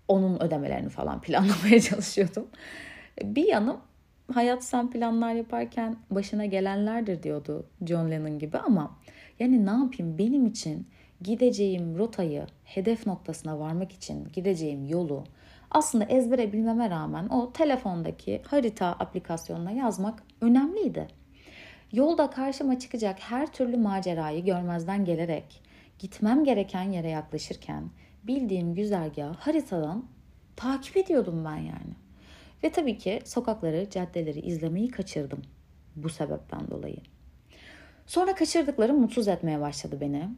Onun 0.08 0.42
ödemelerini 0.42 0.88
falan 0.88 1.20
planlamaya 1.20 1.80
çalışıyordum. 1.80 2.46
Bir 3.22 3.44
yanım 3.44 3.80
hayat 4.32 4.64
sen 4.64 4.90
planlar 4.90 5.34
yaparken 5.34 5.96
başına 6.10 6.46
gelenlerdir 6.46 7.22
diyordu 7.22 7.66
John 7.86 8.10
Lennon 8.10 8.38
gibi 8.38 8.58
ama 8.58 8.98
yani 9.40 9.66
ne 9.66 9.70
yapayım 9.70 10.18
benim 10.18 10.46
için 10.46 10.88
gideceğim 11.24 11.98
rotayı 11.98 12.46
hedef 12.64 13.06
noktasına 13.06 13.58
varmak 13.58 13.92
için 13.92 14.28
gideceğim 14.32 14.86
yolu 14.86 15.24
aslında 15.74 16.04
ezbere 16.04 16.52
bilmeme 16.52 16.90
rağmen 16.90 17.28
o 17.28 17.52
telefondaki 17.52 18.42
harita 18.46 18.86
aplikasyonuna 18.86 19.70
yazmak 19.70 20.22
önemliydi. 20.40 21.08
Yolda 21.92 22.30
karşıma 22.30 22.78
çıkacak 22.78 23.20
her 23.20 23.52
türlü 23.52 23.76
macerayı 23.76 24.44
görmezden 24.44 25.04
gelerek 25.04 25.62
gitmem 25.98 26.44
gereken 26.44 26.82
yere 26.82 27.08
yaklaşırken 27.08 27.90
bildiğim 28.24 28.74
güzergahı 28.74 29.32
haritadan 29.32 30.04
takip 30.56 30.96
ediyordum 30.96 31.44
ben 31.44 31.56
yani. 31.56 31.94
Ve 32.64 32.72
tabii 32.72 32.98
ki 32.98 33.20
sokakları, 33.24 33.90
caddeleri 33.90 34.40
izlemeyi 34.40 34.90
kaçırdım 34.90 35.42
bu 35.96 36.08
sebepten 36.08 36.70
dolayı. 36.70 36.96
Sonra 38.06 38.34
kaçırdıklarım 38.34 39.00
mutsuz 39.00 39.28
etmeye 39.28 39.60
başladı 39.60 39.98
beni. 40.00 40.28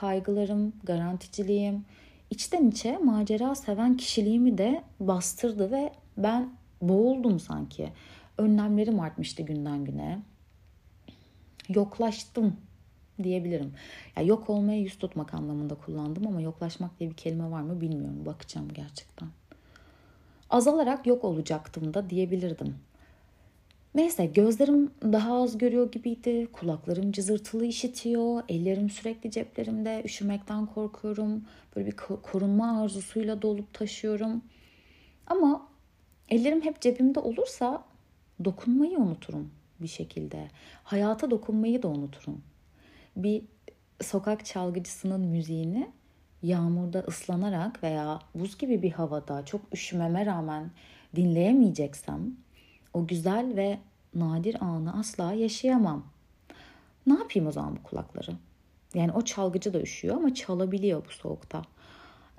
Kaygılarım, 0.00 0.72
garanticiliğim, 0.82 1.84
içten 2.30 2.70
içe 2.70 2.98
macera 2.98 3.54
seven 3.54 3.96
kişiliğimi 3.96 4.58
de 4.58 4.84
bastırdı 5.00 5.70
ve 5.70 5.92
ben 6.16 6.52
boğuldum 6.82 7.40
sanki. 7.40 7.92
Önlemlerim 8.38 9.00
artmıştı 9.00 9.42
günden 9.42 9.84
güne. 9.84 10.22
Yoklaştım 11.68 12.56
diyebilirim. 13.22 13.72
Ya 14.16 14.22
yok 14.22 14.50
olmaya 14.50 14.80
yüz 14.80 14.98
tutmak 14.98 15.34
anlamında 15.34 15.74
kullandım 15.74 16.26
ama 16.26 16.40
yoklaşmak 16.40 17.00
diye 17.00 17.10
bir 17.10 17.16
kelime 17.16 17.50
var 17.50 17.62
mı 17.62 17.80
bilmiyorum. 17.80 18.26
Bakacağım 18.26 18.68
gerçekten. 18.68 19.28
Azalarak 20.50 21.06
yok 21.06 21.24
olacaktım 21.24 21.94
da 21.94 22.10
diyebilirdim. 22.10 22.76
Neyse 23.94 24.26
gözlerim 24.26 24.90
daha 25.02 25.42
az 25.42 25.58
görüyor 25.58 25.92
gibiydi. 25.92 26.48
Kulaklarım 26.52 27.12
cızırtılı 27.12 27.64
işitiyor. 27.66 28.42
Ellerim 28.48 28.90
sürekli 28.90 29.30
ceplerimde. 29.30 30.02
Üşümekten 30.04 30.66
korkuyorum. 30.66 31.44
Böyle 31.76 31.86
bir 31.86 31.96
korunma 31.96 32.82
arzusuyla 32.82 33.42
dolup 33.42 33.74
taşıyorum. 33.74 34.42
Ama 35.26 35.68
ellerim 36.28 36.64
hep 36.64 36.80
cebimde 36.80 37.20
olursa 37.20 37.84
dokunmayı 38.44 38.98
unuturum 38.98 39.50
bir 39.80 39.88
şekilde. 39.88 40.48
Hayata 40.84 41.30
dokunmayı 41.30 41.82
da 41.82 41.88
unuturum. 41.88 42.42
Bir 43.16 43.42
sokak 44.02 44.46
çalgıcısının 44.46 45.20
müziğini 45.20 45.90
yağmurda 46.42 46.98
ıslanarak 47.08 47.82
veya 47.82 48.18
buz 48.34 48.58
gibi 48.58 48.82
bir 48.82 48.92
havada 48.92 49.44
çok 49.44 49.60
üşümeme 49.72 50.26
rağmen 50.26 50.70
dinleyemeyeceksem 51.16 52.36
o 52.94 53.06
güzel 53.06 53.56
ve 53.56 53.78
nadir 54.14 54.56
anı 54.64 54.98
asla 54.98 55.32
yaşayamam. 55.32 56.04
Ne 57.06 57.14
yapayım 57.14 57.48
o 57.48 57.52
zaman 57.52 57.76
bu 57.76 57.82
kulakları? 57.82 58.30
Yani 58.94 59.12
o 59.12 59.22
çalgıcı 59.22 59.74
da 59.74 59.80
üşüyor 59.80 60.16
ama 60.16 60.34
çalabiliyor 60.34 61.04
bu 61.08 61.12
soğukta. 61.12 61.62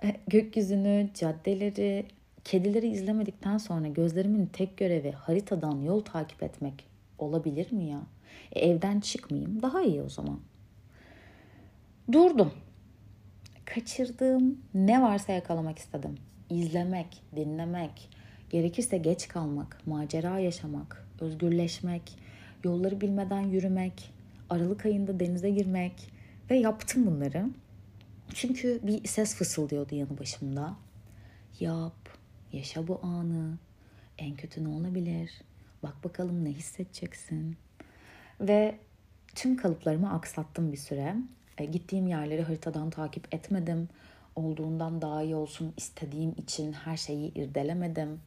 E, 0.04 0.16
gökyüzünü, 0.28 1.10
caddeleri, 1.14 2.06
kedileri 2.44 2.88
izlemedikten 2.88 3.58
sonra 3.58 3.88
gözlerimin 3.88 4.46
tek 4.46 4.78
görevi 4.78 5.12
haritadan 5.12 5.82
yol 5.82 6.00
takip 6.00 6.44
etmek 6.44 6.86
olabilir 7.18 7.72
mi 7.72 7.86
ya? 7.86 8.02
E, 8.52 8.60
evden 8.60 9.00
çıkmayayım 9.00 9.62
daha 9.62 9.82
iyi 9.82 10.02
o 10.02 10.10
zaman. 10.10 10.40
Durdum. 12.12 12.54
Kaçırdığım 13.66 14.62
ne 14.74 15.02
varsa 15.02 15.34
yakalamak 15.34 15.80
istedim. 15.80 16.18
İzlemek, 16.50 17.24
dinlemek, 17.36 18.10
gerekirse 18.52 18.98
geç 18.98 19.28
kalmak, 19.28 19.88
macera 19.88 20.40
yaşamak, 20.40 21.08
özgürleşmek, 21.20 22.18
yolları 22.64 23.02
bilmeden 23.02 23.42
yürümek, 23.42 24.14
Aralık 24.50 24.86
ayında 24.86 25.20
denize 25.20 25.50
girmek 25.50 26.12
ve 26.50 26.58
yaptım 26.58 27.06
bunları. 27.06 27.46
Çünkü 28.34 28.80
bir 28.84 29.08
ses 29.08 29.36
fısıldıyordu 29.36 29.96
yanı 29.96 30.20
başımda. 30.20 30.76
Yap, 31.60 32.10
yaşa 32.54 32.88
bu 32.88 33.00
anı. 33.04 33.58
En 34.18 34.36
kötü 34.36 34.64
ne 34.64 34.68
olabilir? 34.68 35.32
Bak 35.84 36.04
bakalım 36.04 36.46
ne 36.46 36.50
hissedeceksin. 36.50 37.58
Ve 38.42 38.76
tüm 39.36 39.58
kalıplarımı 39.58 40.14
aksattım 40.14 40.72
bir 40.72 40.78
süre. 40.78 41.16
E, 41.58 41.66
gittiğim 41.66 42.08
yerleri 42.08 42.42
haritadan 42.42 42.90
takip 42.90 43.34
etmedim. 43.34 43.90
Olduğundan 44.36 45.02
daha 45.02 45.24
iyi 45.24 45.36
olsun 45.36 45.74
istediğim 45.78 46.32
için 46.38 46.74
her 46.74 46.98
şeyi 46.98 47.34
irdelemedim. 47.34 48.20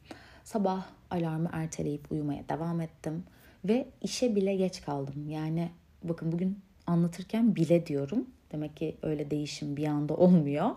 Sabah 0.43 0.85
alarmı 1.11 1.49
erteleyip 1.53 2.11
uyumaya 2.11 2.49
devam 2.49 2.81
ettim 2.81 3.23
ve 3.65 3.87
işe 4.01 4.35
bile 4.35 4.55
geç 4.55 4.81
kaldım. 4.81 5.29
Yani 5.29 5.71
bakın 6.03 6.31
bugün 6.31 6.59
anlatırken 6.87 7.55
bile 7.55 7.85
diyorum. 7.85 8.27
Demek 8.51 8.77
ki 8.77 8.95
öyle 9.01 9.31
değişim 9.31 9.77
bir 9.77 9.87
anda 9.87 10.13
olmuyor. 10.17 10.69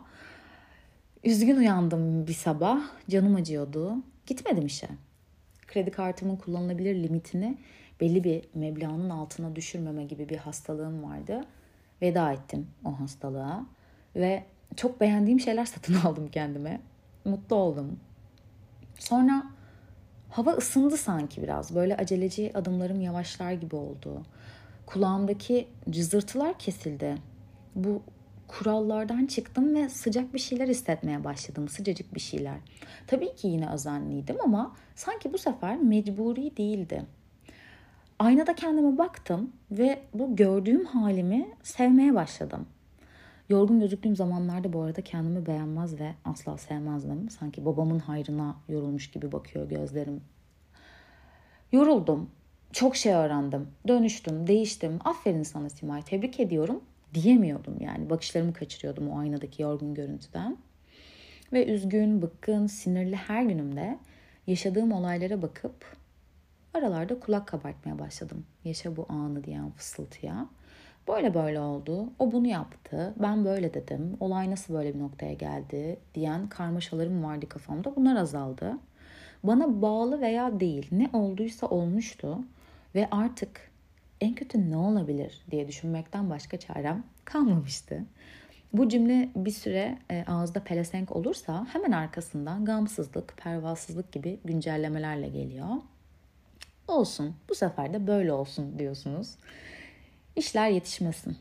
Üzgün 1.25 1.57
uyandım 1.57 2.27
bir 2.27 2.33
sabah. 2.33 2.81
Canım 3.11 3.35
acıyordu. 3.35 3.95
Gitmedim 4.27 4.67
işe. 4.67 4.89
Kredi 5.67 5.91
kartımın 5.91 6.37
kullanılabilir 6.37 6.95
limitini 6.95 7.59
belli 8.01 8.25
bir 8.25 8.45
meblağın 8.55 9.11
altına 9.11 9.57
düşürmeme 9.57 10.05
gibi 10.05 10.29
bir 10.29 10.37
hastalığım 10.37 11.03
vardı. 11.03 11.45
Veda 12.03 12.33
ettim 12.33 12.67
o 12.85 13.01
hastalığa 13.01 13.67
ve 14.17 14.45
çok 14.77 15.01
beğendiğim 15.01 15.41
şeyler 15.41 15.65
satın 15.65 15.95
aldım 16.05 16.29
kendime. 16.29 16.81
Mutlu 17.25 17.57
oldum. 17.57 18.01
Sonra 18.99 19.43
hava 20.31 20.53
ısındı 20.53 20.97
sanki 20.97 21.43
biraz. 21.43 21.75
Böyle 21.75 21.97
aceleci 21.97 22.51
adımlarım 22.55 23.01
yavaşlar 23.01 23.53
gibi 23.53 23.77
oldu. 23.77 24.23
Kulağımdaki 24.87 25.69
cızırtılar 25.91 26.59
kesildi. 26.59 27.15
Bu 27.75 28.03
kurallardan 28.49 29.27
çıktım 29.27 29.75
ve 29.75 29.89
sıcak 29.89 30.35
bir 30.35 30.39
şeyler 30.39 30.69
hissetmeye 30.69 31.25
başladım. 31.25 31.69
Sıcacık 31.69 32.15
bir 32.15 32.21
şeyler. 32.21 32.57
Tabii 33.07 33.35
ki 33.35 33.49
yine 33.49 33.71
özenliydim 33.71 34.37
ama 34.45 34.77
sanki 34.95 35.33
bu 35.33 35.39
sefer 35.39 35.77
mecburi 35.77 36.57
değildi. 36.57 37.07
Aynada 38.19 38.55
kendime 38.55 38.99
baktım 38.99 39.53
ve 39.71 39.99
bu 40.15 40.37
gördüğüm 40.37 40.85
halimi 40.85 41.49
sevmeye 41.63 42.15
başladım. 42.15 42.67
Yorgun 43.49 43.81
gözüktüğüm 43.81 44.17
zamanlarda 44.17 44.73
bu 44.73 44.83
arada 44.83 45.03
kendimi 45.03 45.47
beğenmez 45.47 46.01
ve 46.01 46.15
asla 46.25 46.59
sevmezdim. 46.59 47.31
Sanki 47.31 47.65
babamın 47.65 47.99
hayrına 47.99 48.57
yorulmuş 48.69 49.11
gibi 49.11 49.33
bakıyor 49.33 49.69
gözlerim. 49.69 50.21
Yoruldum. 51.73 52.31
Çok 52.73 52.97
şey 52.97 53.13
öğrendim. 53.13 53.69
Dönüştüm, 53.89 54.47
değiştim. 54.47 54.99
Aferin 55.05 55.43
sana 55.43 55.71
Simay, 55.71 56.03
tebrik 56.03 56.41
ediyorum 56.41 56.81
diyemiyordum 57.15 57.77
yani. 57.81 58.11
Bakışlarımı 58.11 58.53
kaçırıyordum 58.53 59.09
o 59.11 59.19
aynadaki 59.19 59.63
yorgun 59.63 59.95
görüntüden. 59.95 60.57
Ve 61.53 61.67
üzgün, 61.67 62.23
bıkkın, 62.23 62.67
sinirli 62.67 63.17
her 63.17 63.43
günümde 63.43 63.99
yaşadığım 64.47 64.93
olaylara 64.93 65.43
bakıp 65.43 65.97
aralarda 66.75 67.21
kulak 67.21 67.49
kabartmaya 67.49 67.99
başladım. 67.99 68.47
Yaşa 68.65 68.97
bu 68.97 69.07
anı 69.09 69.45
diyen 69.45 69.71
fısıltıya. 69.71 70.49
Böyle 71.09 71.35
böyle 71.35 71.61
oldu. 71.61 72.11
O 72.19 72.33
bunu 72.33 72.47
yaptı. 72.47 73.15
Ben 73.23 73.45
böyle 73.45 73.75
dedim. 73.75 74.17
Olay 74.21 74.51
nasıl 74.51 74.75
böyle 74.75 74.95
bir 74.95 75.01
noktaya 75.01 75.33
geldi 75.33 75.99
diyen 76.15 76.49
karmaşalarım 76.49 77.25
vardı 77.25 77.49
kafamda. 77.49 77.97
Bunlar 77.97 78.17
azaldı. 78.17 78.79
Bana 79.45 79.83
bağlı 79.83 80.21
veya 80.21 80.61
değil 80.61 80.89
ne 80.93 81.11
olduysa 81.13 81.67
olmuştu 81.67 82.39
ve 82.95 83.09
artık 83.11 83.71
en 84.21 84.35
kötü 84.35 84.71
ne 84.71 84.77
olabilir 84.77 85.45
diye 85.51 85.69
düşünmekten 85.69 86.31
başka 86.31 86.57
çarem 86.57 87.05
kalmamıştı. 87.25 88.05
Bu 88.73 88.89
cümle 88.89 89.29
bir 89.37 89.51
süre 89.51 89.99
e, 90.11 90.25
ağızda 90.29 90.61
pelesenk 90.65 91.17
olursa 91.17 91.67
hemen 91.73 91.93
arkasından 91.93 92.65
gamsızlık, 92.65 93.37
pervasızlık 93.37 94.13
gibi 94.13 94.41
güncellemelerle 94.45 95.29
geliyor. 95.29 95.69
Olsun, 96.89 97.35
bu 97.49 97.55
sefer 97.55 97.93
de 97.93 98.07
böyle 98.07 98.33
olsun 98.33 98.79
diyorsunuz. 98.79 99.35
İşler 100.39 100.69
yetişmesin. 100.69 101.37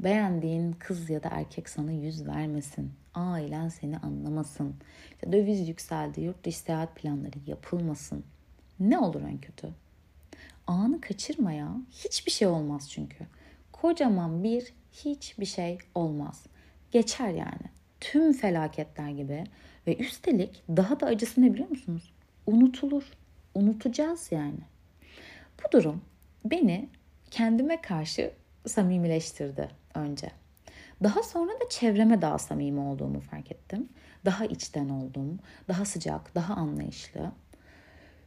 Beğendiğin 0.00 0.72
kız 0.72 1.10
ya 1.10 1.22
da 1.22 1.28
erkek 1.32 1.68
sana 1.68 1.92
yüz 1.92 2.26
vermesin. 2.26 2.92
Ailen 3.14 3.68
seni 3.68 3.98
anlamasın. 3.98 4.76
Döviz 5.32 5.68
yükseldi, 5.68 6.20
yurt 6.20 6.44
dışı 6.44 6.58
seyahat 6.58 6.96
planları 6.96 7.38
yapılmasın. 7.46 8.24
Ne 8.80 8.98
olur 8.98 9.22
en 9.22 9.38
kötü? 9.38 9.68
Anı 10.66 11.00
kaçırmaya 11.00 11.76
hiçbir 11.90 12.30
şey 12.30 12.48
olmaz 12.48 12.90
çünkü. 12.90 13.26
Kocaman 13.72 14.44
bir 14.44 14.72
hiçbir 14.92 15.46
şey 15.46 15.78
olmaz. 15.94 16.46
Geçer 16.90 17.28
yani. 17.28 17.66
Tüm 18.00 18.32
felaketler 18.32 19.10
gibi 19.10 19.44
ve 19.86 19.96
üstelik 19.96 20.62
daha 20.68 21.00
da 21.00 21.06
acısı 21.06 21.42
ne 21.42 21.54
biliyor 21.54 21.68
musunuz? 21.68 22.12
Unutulur. 22.46 23.12
Unutacağız 23.54 24.32
yani. 24.32 24.60
Bu 25.58 25.72
durum 25.72 26.02
beni 26.44 26.88
kendime 27.30 27.80
karşı 27.80 28.32
samimileştirdi 28.66 29.68
önce. 29.94 30.30
Daha 31.02 31.22
sonra 31.22 31.52
da 31.52 31.68
çevreme 31.70 32.22
daha 32.22 32.38
samimi 32.38 32.80
olduğumu 32.80 33.20
fark 33.20 33.52
ettim. 33.52 33.88
Daha 34.24 34.44
içten 34.44 34.88
oldum, 34.88 35.38
daha 35.68 35.84
sıcak, 35.84 36.34
daha 36.34 36.54
anlayışlı. 36.54 37.32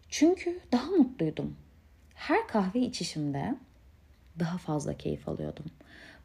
Çünkü 0.09 0.59
daha 0.71 0.91
mutluydum. 0.91 1.55
Her 2.13 2.47
kahve 2.47 2.79
içişimde 2.79 3.55
daha 4.39 4.57
fazla 4.57 4.97
keyif 4.97 5.29
alıyordum. 5.29 5.65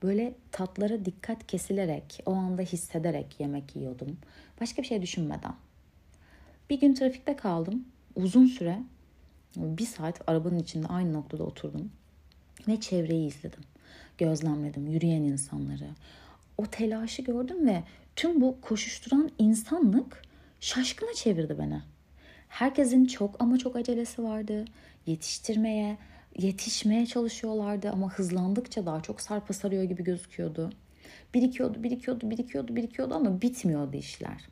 Böyle 0.02 0.34
tatlara 0.52 1.04
dikkat 1.04 1.46
kesilerek, 1.46 2.22
o 2.26 2.32
anda 2.34 2.62
hissederek 2.62 3.40
yemek 3.40 3.76
yiyordum. 3.76 4.18
Başka 4.60 4.82
bir 4.82 4.86
şey 4.86 5.02
düşünmeden. 5.02 5.54
Bir 6.70 6.80
gün 6.80 6.94
trafikte 6.94 7.36
kaldım. 7.36 7.84
Uzun 8.14 8.46
süre 8.46 8.82
bir 9.56 9.86
saat 9.86 10.28
arabanın 10.28 10.58
içinde 10.58 10.86
aynı 10.86 11.12
noktada 11.12 11.44
oturdum. 11.44 11.90
Ve 12.68 12.80
çevreyi 12.80 13.28
izledim. 13.28 13.62
Gözlemledim 14.18 14.86
yürüyen 14.86 15.22
insanları. 15.22 15.88
O 16.58 16.66
telaşı 16.66 17.22
gördüm 17.22 17.66
ve 17.66 17.82
tüm 18.16 18.40
bu 18.40 18.60
koşuşturan 18.60 19.30
insanlık 19.38 20.22
şaşkına 20.60 21.14
çevirdi 21.14 21.58
beni. 21.58 21.82
Herkesin 22.48 23.04
çok 23.04 23.42
ama 23.42 23.58
çok 23.58 23.76
acelesi 23.76 24.24
vardı. 24.24 24.64
Yetiştirmeye, 25.06 25.98
yetişmeye 26.38 27.06
çalışıyorlardı 27.06 27.90
ama 27.90 28.12
hızlandıkça 28.12 28.86
daha 28.86 29.02
çok 29.02 29.20
sarpa 29.20 29.54
sarıyor 29.54 29.82
gibi 29.82 30.04
gözüküyordu. 30.04 30.72
Birikiyordu, 31.34 31.82
birikiyordu, 31.82 32.30
birikiyordu, 32.30 32.76
birikiyordu 32.76 33.14
ama 33.14 33.42
bitmiyordu 33.42 33.96
işler. 33.96 34.48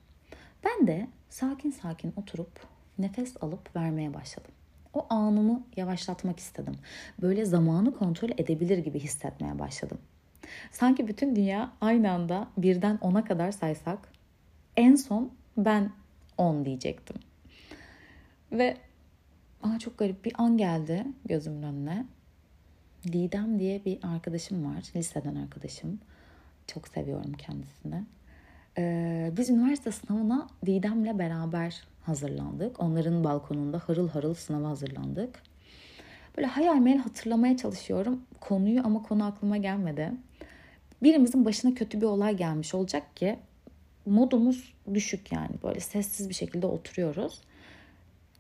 Ben 0.65 0.87
de 0.87 1.07
sakin 1.31 1.71
sakin 1.71 2.13
oturup 2.17 2.67
nefes 2.99 3.43
alıp 3.43 3.77
vermeye 3.77 4.15
başladım. 4.15 4.51
O 4.95 5.07
anımı 5.11 5.63
yavaşlatmak 5.77 6.39
istedim. 6.39 6.75
Böyle 7.23 7.45
zamanı 7.45 7.97
kontrol 7.97 8.31
edebilir 8.31 8.79
gibi 8.79 9.01
hissetmeye 9.01 9.59
başladım. 9.59 9.99
Sanki 10.71 11.09
bütün 11.09 11.37
dünya 11.37 11.73
aynı 11.81 12.11
anda 12.11 12.49
birden 12.57 12.99
ona 13.01 13.25
kadar 13.25 13.53
saysak 13.53 13.99
en 14.77 14.95
son 14.95 15.33
ben 15.57 15.91
10 16.39 16.65
diyecektim. 16.65 17.17
Ve 18.53 18.77
aa 19.63 19.79
çok 19.79 19.99
garip 19.99 20.25
bir 20.25 20.33
an 20.39 20.57
geldi 20.57 21.05
gözümün 21.25 21.63
önüne. 21.63 22.07
Didem 23.13 23.59
diye 23.59 23.85
bir 23.85 23.99
arkadaşım 24.03 24.65
var. 24.65 24.85
Liseden 24.97 25.35
arkadaşım. 25.35 26.01
Çok 26.67 26.89
seviyorum 26.89 27.33
kendisini. 27.33 28.05
Ee, 28.79 29.33
biz 29.37 29.51
üniversite 29.51 29.93
sınavına 29.93 30.49
Didem'le 30.67 31.19
beraber 31.19 31.83
hazırlandık. 32.03 32.81
Onların 32.81 33.25
balkonunda 33.25 33.79
harıl 33.79 34.09
harıl 34.09 34.35
sınava 34.35 34.69
hazırlandık. 34.69 35.43
Böyle 36.37 36.47
hayal 36.47 36.77
meyal 36.77 36.99
hatırlamaya 36.99 37.57
çalışıyorum 37.57 38.23
konuyu 38.41 38.81
ama 38.85 39.03
konu 39.03 39.25
aklıma 39.25 39.57
gelmedi. 39.57 40.13
Birimizin 41.03 41.45
başına 41.45 41.75
kötü 41.75 42.01
bir 42.01 42.07
olay 42.07 42.37
gelmiş 42.37 42.75
olacak 42.75 43.17
ki 43.17 43.39
modumuz 44.07 44.75
düşük 44.95 45.33
yani 45.33 45.51
böyle 45.63 45.81
sessiz 45.81 46.29
bir 46.29 46.35
şekilde 46.35 46.67
oturuyoruz. 46.67 47.41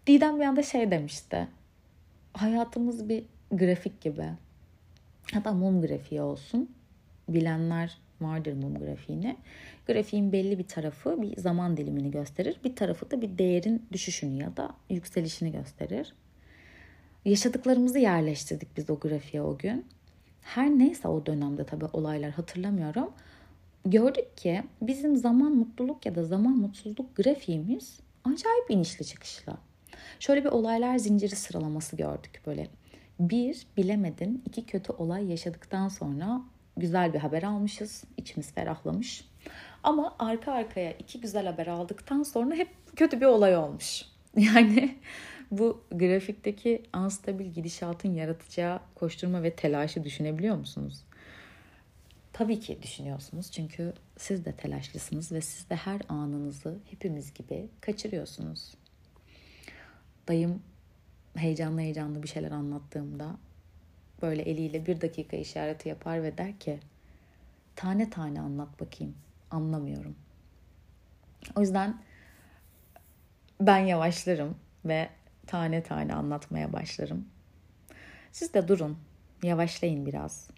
Didem 0.06 0.40
bir 0.40 0.44
anda 0.44 0.62
şey 0.62 0.90
demişti. 0.90 1.48
Hayatımız 2.32 3.08
bir 3.08 3.24
grafik 3.50 4.00
gibi. 4.00 4.26
Hatta 5.32 5.52
mum 5.52 5.82
grafiği 5.82 6.20
olsun. 6.20 6.74
Bilenler 7.28 7.98
vardır 8.20 8.52
mum 8.52 8.78
grafiğini. 8.78 9.36
Grafiğin 9.86 10.32
belli 10.32 10.58
bir 10.58 10.68
tarafı 10.68 11.22
bir 11.22 11.36
zaman 11.36 11.76
dilimini 11.76 12.10
gösterir. 12.10 12.56
Bir 12.64 12.76
tarafı 12.76 13.10
da 13.10 13.22
bir 13.22 13.38
değerin 13.38 13.86
düşüşünü 13.92 14.42
ya 14.42 14.56
da 14.56 14.70
yükselişini 14.90 15.52
gösterir. 15.52 16.14
Yaşadıklarımızı 17.24 17.98
yerleştirdik 17.98 18.76
biz 18.76 18.90
o 18.90 18.98
grafiğe 18.98 19.42
o 19.42 19.58
gün. 19.58 19.86
Her 20.42 20.70
neyse 20.70 21.08
o 21.08 21.26
dönemde 21.26 21.64
tabii 21.64 21.86
olaylar 21.92 22.30
hatırlamıyorum. 22.30 23.10
Gördük 23.84 24.36
ki 24.36 24.62
bizim 24.82 25.16
zaman 25.16 25.52
mutluluk 25.52 26.06
ya 26.06 26.14
da 26.14 26.24
zaman 26.24 26.56
mutsuzluk 26.56 27.16
grafiğimiz 27.16 28.00
acayip 28.24 28.70
inişli 28.70 29.04
çıkışlı. 29.04 29.56
Şöyle 30.20 30.44
bir 30.44 30.48
olaylar 30.48 30.98
zinciri 30.98 31.36
sıralaması 31.36 31.96
gördük 31.96 32.40
böyle. 32.46 32.68
Bir, 33.20 33.66
bilemedin. 33.76 34.42
iki 34.46 34.66
kötü 34.66 34.92
olay 34.92 35.30
yaşadıktan 35.30 35.88
sonra 35.88 36.42
güzel 36.76 37.14
bir 37.14 37.18
haber 37.18 37.42
almışız. 37.42 38.04
içimiz 38.16 38.52
ferahlamış. 38.52 39.28
Ama 39.82 40.16
arka 40.18 40.52
arkaya 40.52 40.92
iki 40.92 41.20
güzel 41.20 41.46
haber 41.46 41.66
aldıktan 41.66 42.22
sonra 42.22 42.54
hep 42.54 42.68
kötü 42.96 43.20
bir 43.20 43.26
olay 43.26 43.56
olmuş. 43.56 44.02
Yani 44.36 44.98
bu 45.50 45.84
grafikteki 45.92 46.82
anstabil 46.92 47.46
gidişatın 47.46 48.14
yaratacağı 48.14 48.80
koşturma 48.94 49.42
ve 49.42 49.54
telaşı 49.54 50.04
düşünebiliyor 50.04 50.56
musunuz? 50.56 51.04
Tabii 52.32 52.60
ki 52.60 52.78
düşünüyorsunuz 52.82 53.50
çünkü 53.50 53.92
siz 54.16 54.44
de 54.44 54.52
telaşlısınız 54.52 55.32
ve 55.32 55.40
siz 55.40 55.70
de 55.70 55.76
her 55.76 56.00
anınızı 56.08 56.78
hepimiz 56.90 57.34
gibi 57.34 57.68
kaçırıyorsunuz. 57.80 58.74
Dayım 60.28 60.62
heyecanlı 61.36 61.80
heyecanlı 61.80 62.22
bir 62.22 62.28
şeyler 62.28 62.50
anlattığımda 62.50 63.36
böyle 64.24 64.42
eliyle 64.42 64.86
bir 64.86 65.00
dakika 65.00 65.36
işareti 65.36 65.88
yapar 65.88 66.22
ve 66.22 66.38
der 66.38 66.58
ki 66.58 66.80
tane 67.76 68.10
tane 68.10 68.40
anlat 68.40 68.80
bakayım 68.80 69.14
anlamıyorum. 69.50 70.16
O 71.56 71.60
yüzden 71.60 72.02
ben 73.60 73.78
yavaşlarım 73.78 74.56
ve 74.84 75.08
tane 75.46 75.82
tane 75.82 76.14
anlatmaya 76.14 76.72
başlarım. 76.72 77.28
Siz 78.32 78.54
de 78.54 78.68
durun, 78.68 78.98
yavaşlayın 79.42 80.06
biraz. 80.06 80.50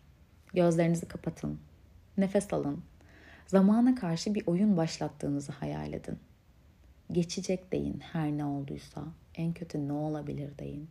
Gözlerinizi 0.55 1.09
kapatın, 1.09 1.61
nefes 2.19 2.53
alın. 2.53 2.83
Zamana 3.47 3.95
karşı 3.95 4.35
bir 4.35 4.47
oyun 4.47 4.77
başlattığınızı 4.77 5.53
hayal 5.53 5.93
edin. 5.93 6.19
Geçecek 7.13 7.73
deyin 7.73 8.01
her 8.13 8.33
ne 8.33 8.45
olduysa. 8.45 9.05
En 9.35 9.53
kötü 9.53 9.89
ne 9.89 9.93
olabilir 9.93 10.59
deyin. 10.59 10.89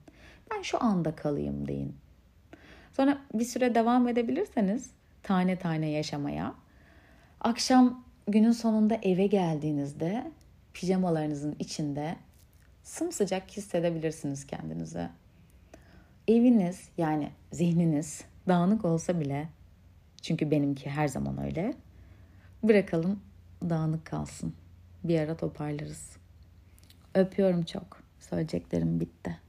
Ben 0.52 0.62
şu 0.62 0.84
anda 0.84 1.16
kalayım 1.16 1.68
deyin. 1.68 1.96
Sonra 2.98 3.18
bir 3.34 3.46
süre 3.46 3.76
devam 3.76 4.08
edebilirseniz 4.08 4.90
tane 5.24 5.60
tane 5.60 5.90
yaşamaya. 5.90 6.56
Akşam 7.42 8.04
günün 8.28 8.52
sonunda 8.52 8.96
eve 9.02 9.28
geldiğinizde 9.28 10.32
pijamalarınızın 10.74 11.56
içinde 11.60 12.16
sımsıcak 12.84 13.52
hissedebilirsiniz 13.52 14.48
kendinizi. 14.48 15.10
Eviniz 16.28 16.90
yani 16.98 17.32
zihniniz 17.52 18.22
dağınık 18.48 18.86
olsa 18.86 19.20
bile 19.20 19.50
çünkü 20.22 20.52
benimki 20.52 20.90
her 20.90 21.08
zaman 21.08 21.44
öyle. 21.46 21.74
Bırakalım 22.64 23.20
dağınık 23.62 24.06
kalsın. 24.06 24.54
Bir 25.04 25.20
ara 25.20 25.38
toparlarız. 25.38 26.18
Öpüyorum 27.16 27.64
çok. 27.64 28.04
Söyleyeceklerim 28.20 29.00
bitti. 29.00 29.45